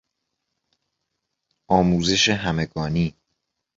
[1.67, 3.15] آموزش همگانی